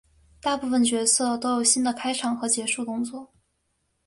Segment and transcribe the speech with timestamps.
[0.41, 3.29] 大部分的角色都有新的开场和结束动作。